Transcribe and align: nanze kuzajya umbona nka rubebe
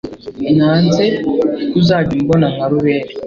nanze 0.57 1.05
kuzajya 1.71 2.13
umbona 2.19 2.47
nka 2.53 2.65
rubebe 2.71 3.09